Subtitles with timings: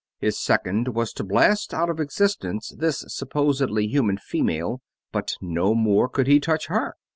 [0.17, 4.81] His second was to blast out of existence this supposedly human female,
[5.11, 6.95] but no more could he touch her.